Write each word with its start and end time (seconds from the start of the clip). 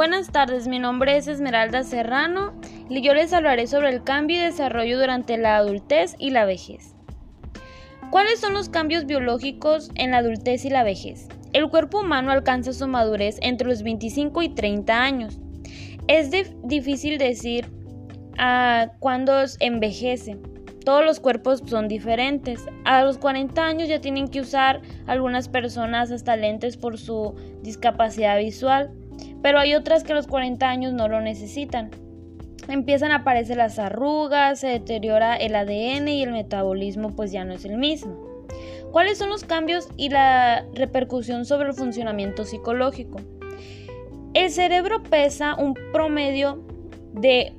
Buenas 0.00 0.32
tardes, 0.32 0.66
mi 0.66 0.78
nombre 0.78 1.18
es 1.18 1.28
Esmeralda 1.28 1.82
Serrano 1.82 2.54
y 2.88 3.02
yo 3.02 3.12
les 3.12 3.34
hablaré 3.34 3.66
sobre 3.66 3.90
el 3.90 4.02
cambio 4.02 4.38
y 4.38 4.40
desarrollo 4.40 4.98
durante 4.98 5.36
la 5.36 5.58
adultez 5.58 6.16
y 6.18 6.30
la 6.30 6.46
vejez. 6.46 6.94
¿Cuáles 8.10 8.40
son 8.40 8.54
los 8.54 8.70
cambios 8.70 9.04
biológicos 9.04 9.90
en 9.96 10.12
la 10.12 10.16
adultez 10.16 10.64
y 10.64 10.70
la 10.70 10.84
vejez? 10.84 11.28
El 11.52 11.68
cuerpo 11.68 12.00
humano 12.00 12.32
alcanza 12.32 12.72
su 12.72 12.88
madurez 12.88 13.36
entre 13.42 13.68
los 13.68 13.82
25 13.82 14.40
y 14.40 14.48
30 14.54 15.02
años. 15.02 15.38
Es 16.08 16.30
difícil 16.64 17.18
decir 17.18 17.70
a 18.38 18.92
cuándo 19.00 19.34
envejece. 19.58 20.38
Todos 20.82 21.04
los 21.04 21.20
cuerpos 21.20 21.62
son 21.66 21.88
diferentes. 21.88 22.64
A 22.86 23.04
los 23.04 23.18
40 23.18 23.62
años 23.62 23.90
ya 23.90 24.00
tienen 24.00 24.28
que 24.28 24.40
usar 24.40 24.80
algunas 25.06 25.50
personas 25.50 26.10
hasta 26.10 26.36
lentes 26.36 26.78
por 26.78 26.96
su 26.96 27.34
discapacidad 27.62 28.38
visual, 28.38 28.94
pero 29.42 29.58
hay 29.58 29.74
otras 29.74 30.04
que 30.04 30.12
a 30.12 30.16
los 30.16 30.26
40 30.26 30.68
años 30.68 30.92
no 30.92 31.08
lo 31.08 31.20
necesitan. 31.20 31.90
Empiezan 32.68 33.10
a 33.10 33.16
aparecer 33.16 33.56
las 33.56 33.78
arrugas, 33.78 34.60
se 34.60 34.68
deteriora 34.68 35.36
el 35.36 35.54
ADN 35.54 36.08
y 36.08 36.22
el 36.22 36.32
metabolismo 36.32 37.14
pues 37.16 37.32
ya 37.32 37.44
no 37.44 37.54
es 37.54 37.64
el 37.64 37.78
mismo. 37.78 38.16
¿Cuáles 38.92 39.18
son 39.18 39.30
los 39.30 39.44
cambios 39.44 39.88
y 39.96 40.08
la 40.08 40.64
repercusión 40.74 41.44
sobre 41.44 41.68
el 41.68 41.74
funcionamiento 41.74 42.44
psicológico? 42.44 43.18
El 44.34 44.50
cerebro 44.50 45.02
pesa 45.02 45.56
un 45.56 45.74
promedio 45.92 46.64
de 47.12 47.54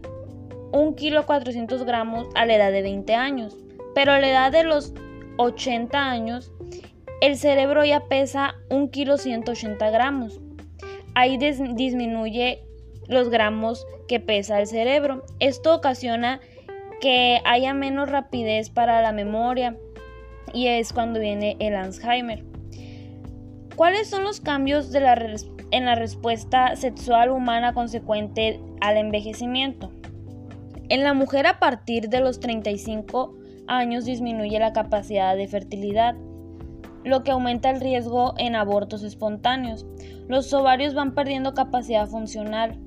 1 0.71 0.95
kilo 0.95 1.25
400 1.25 1.83
gramos 1.83 2.27
a 2.35 2.45
la 2.45 2.55
edad 2.55 2.71
de 2.71 2.81
20 2.81 3.13
años, 3.15 3.57
pero 3.93 4.13
a 4.13 4.19
la 4.19 4.29
edad 4.29 4.51
de 4.51 4.63
los 4.63 4.93
80 5.37 5.97
años 5.97 6.51
el 7.21 7.37
cerebro 7.37 7.85
ya 7.85 8.01
pesa 8.07 8.55
1 8.69 8.89
kilo 8.91 9.17
180 9.17 9.89
gramos. 9.89 10.39
Ahí 11.13 11.37
disminuye 11.37 12.63
los 13.07 13.29
gramos 13.29 13.85
que 14.07 14.19
pesa 14.19 14.59
el 14.59 14.67
cerebro. 14.67 15.23
Esto 15.39 15.75
ocasiona 15.75 16.39
que 17.01 17.41
haya 17.45 17.73
menos 17.73 18.09
rapidez 18.09 18.69
para 18.69 19.01
la 19.01 19.11
memoria 19.11 19.75
y 20.53 20.67
es 20.67 20.93
cuando 20.93 21.19
viene 21.19 21.57
el 21.59 21.75
Alzheimer. 21.75 22.43
¿Cuáles 23.75 24.09
son 24.09 24.23
los 24.23 24.39
cambios 24.39 24.93
en 24.93 25.85
la 25.85 25.95
respuesta 25.95 26.75
sexual 26.75 27.31
humana 27.31 27.73
consecuente 27.73 28.59
al 28.79 28.97
envejecimiento? 28.97 29.91
En 30.89 31.03
la 31.03 31.13
mujer 31.13 31.47
a 31.47 31.57
partir 31.57 32.09
de 32.09 32.19
los 32.19 32.39
35 32.39 33.33
años 33.67 34.05
disminuye 34.05 34.59
la 34.59 34.73
capacidad 34.73 35.35
de 35.35 35.47
fertilidad, 35.47 36.15
lo 37.03 37.23
que 37.23 37.31
aumenta 37.31 37.69
el 37.69 37.79
riesgo 37.79 38.33
en 38.37 38.55
abortos 38.55 39.03
espontáneos. 39.03 39.85
Los 40.27 40.53
ovarios 40.53 40.93
van 40.93 41.13
perdiendo 41.13 41.53
capacidad 41.53 42.07
funcional 42.07 42.79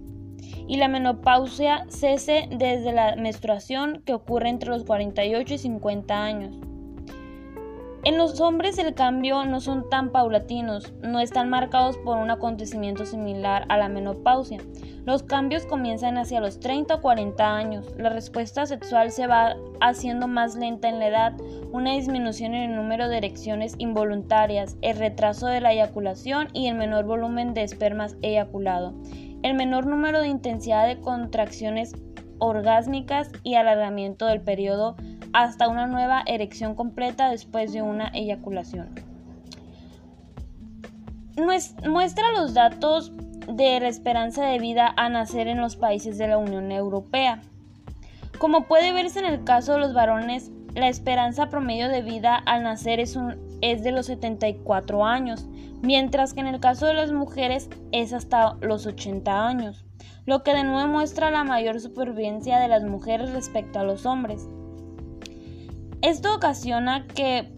y 0.67 0.77
la 0.77 0.89
menopausia 0.89 1.87
cese 1.89 2.49
desde 2.51 2.93
la 2.93 3.17
menstruación 3.17 4.03
que 4.05 4.15
ocurre 4.15 4.49
entre 4.49 4.71
los 4.71 4.85
48 4.85 5.55
y 5.55 5.59
50 5.59 6.25
años. 6.25 6.57
En 8.05 8.19
los 8.19 8.39
hombres 8.39 8.77
el 8.77 8.93
cambio 8.93 9.47
no 9.47 9.61
son 9.61 9.89
tan 9.89 10.11
paulatinos, 10.11 10.93
no 11.01 11.21
están 11.21 11.49
marcados 11.49 11.97
por 11.97 12.19
un 12.19 12.31
acontecimiento 12.31 13.07
similar 13.07 13.65
a 13.71 13.79
la 13.79 13.89
menopausia. 13.89 14.59
Los 15.07 15.23
cambios 15.23 15.65
comienzan 15.65 16.19
hacia 16.19 16.41
los 16.41 16.61
30 16.61 16.97
o 16.97 17.01
40 17.01 17.57
años. 17.57 17.87
La 17.97 18.11
respuesta 18.11 18.67
sexual 18.67 19.11
se 19.11 19.27
va 19.27 19.57
haciendo 19.81 20.29
más 20.29 20.55
lenta 20.55 20.91
en 20.91 20.99
la 20.99 21.09
edad, 21.09 21.33
una 21.73 21.93
disminución 21.93 22.55
en 22.55 22.73
el 22.73 22.77
número 22.77 23.09
de 23.09 23.17
erecciones 23.17 23.75
involuntarias, 23.79 24.77
el 24.83 24.99
retraso 24.99 25.47
de 25.47 25.63
la 25.63 25.73
eyaculación 25.73 26.49
y 26.53 26.67
el 26.67 26.75
menor 26.75 27.07
volumen 27.07 27.55
de 27.55 27.63
espermas 27.63 28.19
eyaculado, 28.21 28.93
el 29.43 29.55
menor 29.55 29.87
número 29.87 30.21
de 30.21 30.29
intensidad 30.29 30.87
de 30.87 31.01
contracciones 31.01 31.95
orgásmicas 32.39 33.31
y 33.43 33.55
alargamiento 33.55 34.27
del 34.27 34.43
periodo 34.43 34.97
hasta 35.35 35.69
una 35.69 35.87
nueva 35.87 36.23
erección 36.27 36.75
completa 36.75 37.29
después 37.29 37.73
de 37.73 37.83
una 37.83 38.09
eyaculación. 38.15 38.89
Muestra 41.37 42.33
los 42.33 42.55
datos 42.55 43.13
de 43.49 43.81
la 43.81 43.89
esperanza 43.89 44.47
de 44.47 44.61
vida 44.61 44.95
a 44.97 45.09
nacer 45.09 45.49
en 45.49 45.61
los 45.61 45.75
países 45.77 46.17
de 46.17 46.29
la 46.29 46.39
Unión 46.39 46.71
Europea. 46.71 47.43
Como 48.39 48.67
puede 48.69 48.93
verse 48.93 49.19
en 49.19 49.27
el 49.27 49.43
caso 49.43 49.73
de 49.73 49.81
los 49.81 49.93
varones, 49.93 50.53
la 50.77 50.89
esperanza 50.89 51.49
promedio 51.49 51.89
de 51.89 52.03
vida 52.03 52.37
al 52.37 52.63
nacer 52.63 53.01
es, 53.01 53.19
es 53.61 53.83
de 53.83 53.91
los 53.91 54.07
74 54.07 55.05
años, 55.05 55.49
mientras 55.83 56.33
que 56.33 56.41
en 56.41 56.47
el 56.47 56.61
caso 56.61 56.87
de 56.87 56.95
las 56.95 57.11
mujeres 57.11 57.69
es 57.91 58.13
hasta 58.13 58.55
los 58.61 58.87
80 58.87 59.47
años, 59.47 59.85
lo 60.27 60.45
que 60.45 60.55
de 60.55 60.63
nuevo 60.63 60.89
muestra 60.89 61.33
la 61.33 61.43
mayor 61.43 61.81
supervivencia 61.81 62.61
de 62.61 62.69
las 62.69 62.85
mujeres 62.85 63.33
respecto 63.33 63.81
a 63.81 63.85
los 63.85 64.07
hombres. 64.07 64.49
Esto 66.05 66.35
ocasiona 66.35 67.07
que 67.07 67.51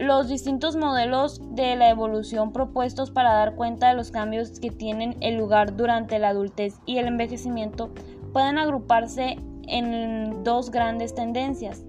los 0.00 0.28
distintos 0.28 0.74
modelos 0.74 1.40
de 1.54 1.76
la 1.76 1.88
evolución 1.88 2.52
propuestos 2.52 3.12
para 3.12 3.32
dar 3.32 3.54
cuenta 3.54 3.90
de 3.90 3.94
los 3.94 4.10
cambios 4.10 4.58
que 4.58 4.72
tienen 4.72 5.16
el 5.20 5.36
lugar 5.36 5.76
durante 5.76 6.18
la 6.18 6.30
adultez 6.30 6.74
y 6.84 6.98
el 6.98 7.06
envejecimiento 7.06 7.94
pueden 8.32 8.58
agruparse 8.58 9.36
en 9.68 10.42
dos 10.42 10.72
grandes 10.72 11.14
tendencias. 11.14 11.84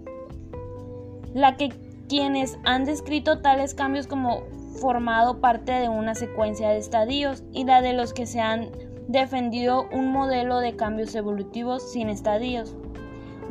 La 1.33 1.57
que 1.57 1.69
quienes 2.07 2.59
han 2.63 2.85
descrito 2.85 3.39
tales 3.39 3.73
cambios 3.73 4.05
como 4.05 4.43
formado 4.79 5.41
parte 5.41 5.71
de 5.71 5.89
una 5.89 6.13
secuencia 6.13 6.69
de 6.69 6.77
estadios 6.77 7.43
y 7.53 7.63
la 7.63 7.81
de 7.81 7.93
los 7.93 8.13
que 8.13 8.27
se 8.27 8.39
han 8.39 8.69
defendido 9.07 9.89
un 9.91 10.11
modelo 10.11 10.59
de 10.59 10.75
cambios 10.75 11.15
evolutivos 11.15 11.91
sin 11.91 12.09
estadios. 12.09 12.75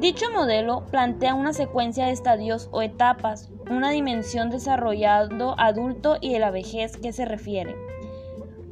Dicho 0.00 0.26
modelo 0.32 0.84
plantea 0.90 1.34
una 1.34 1.52
secuencia 1.52 2.06
de 2.06 2.12
estadios 2.12 2.68
o 2.72 2.82
etapas, 2.82 3.50
una 3.70 3.90
dimensión 3.90 4.50
desarrollado 4.50 5.54
adulto 5.58 6.16
y 6.20 6.32
de 6.32 6.40
la 6.40 6.50
vejez 6.50 6.96
que 6.96 7.12
se 7.12 7.24
refiere. 7.24 7.76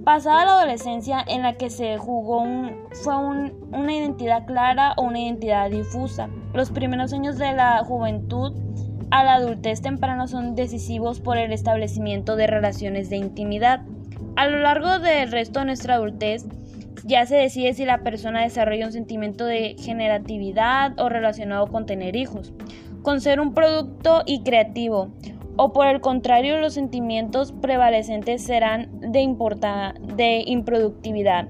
Pasada 0.04 0.44
la 0.44 0.58
adolescencia 0.58 1.24
en 1.26 1.42
la 1.42 1.54
que 1.54 1.70
se 1.70 1.96
jugó 1.96 2.44
fue 2.90 3.16
una 3.16 3.94
identidad 3.94 4.46
clara 4.46 4.94
o 4.96 5.02
una 5.02 5.20
identidad 5.20 5.70
difusa. 5.70 6.28
Los 6.54 6.70
primeros 6.70 7.12
años 7.12 7.38
de 7.38 7.52
la 7.52 7.84
juventud 7.84 8.52
a 9.12 9.22
la 9.22 9.34
adultez 9.34 9.80
temprana 9.80 10.26
son 10.26 10.56
decisivos 10.56 11.20
por 11.20 11.38
el 11.38 11.52
establecimiento 11.52 12.34
de 12.34 12.48
relaciones 12.48 13.10
de 13.10 13.18
intimidad. 13.18 13.82
A 14.34 14.48
lo 14.48 14.58
largo 14.58 14.98
del 14.98 15.30
resto 15.30 15.60
de 15.60 15.66
nuestra 15.66 15.94
adultez, 15.94 16.46
ya 17.04 17.26
se 17.26 17.36
decide 17.36 17.74
si 17.74 17.84
la 17.84 18.02
persona 18.02 18.42
desarrolla 18.42 18.86
un 18.86 18.92
sentimiento 18.92 19.44
de 19.44 19.76
generatividad 19.78 20.98
o 21.00 21.08
relacionado 21.08 21.66
con 21.66 21.86
tener 21.86 22.16
hijos, 22.16 22.52
con 23.02 23.20
ser 23.20 23.40
un 23.40 23.54
producto 23.54 24.22
y 24.26 24.42
creativo, 24.42 25.08
o 25.56 25.72
por 25.72 25.86
el 25.86 26.00
contrario 26.00 26.58
los 26.58 26.74
sentimientos 26.74 27.52
prevalecentes 27.52 28.42
serán 28.42 28.88
de, 29.00 29.36
de 30.16 30.44
improductividad, 30.46 31.48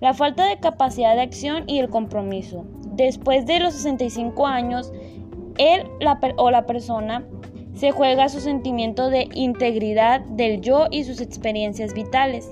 la 0.00 0.14
falta 0.14 0.46
de 0.48 0.58
capacidad 0.58 1.14
de 1.14 1.22
acción 1.22 1.64
y 1.66 1.78
el 1.78 1.88
compromiso. 1.88 2.66
Después 2.92 3.46
de 3.46 3.60
los 3.60 3.74
65 3.74 4.46
años, 4.46 4.92
él 5.58 5.84
o 6.36 6.50
la 6.50 6.66
persona 6.66 7.24
se 7.74 7.92
juega 7.92 8.28
su 8.28 8.40
sentimiento 8.40 9.08
de 9.08 9.28
integridad 9.34 10.20
del 10.20 10.60
yo 10.60 10.86
y 10.90 11.04
sus 11.04 11.20
experiencias 11.20 11.94
vitales. 11.94 12.50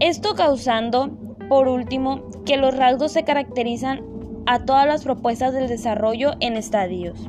Esto 0.00 0.34
causando, 0.36 1.10
por 1.48 1.66
último, 1.66 2.28
que 2.46 2.56
los 2.56 2.76
rasgos 2.76 3.10
se 3.12 3.24
caracterizan 3.24 4.04
a 4.46 4.64
todas 4.64 4.86
las 4.86 5.02
propuestas 5.02 5.52
del 5.52 5.66
desarrollo 5.66 6.34
en 6.38 6.56
estadios. 6.56 7.28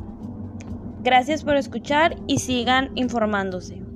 Gracias 1.02 1.44
por 1.44 1.56
escuchar 1.56 2.16
y 2.28 2.38
sigan 2.38 2.91
informándose. 2.94 3.89